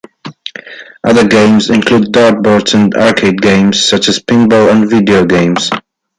[1.03, 5.69] Other games include dart boards and arcade games such as pinball and video games.